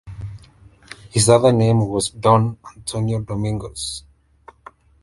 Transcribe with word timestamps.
His 1.11 1.29
other 1.29 1.51
name 1.53 1.87
was 1.87 2.09
Don 2.09 2.57
Antonio 2.75 3.19
Domingos. 3.21 4.03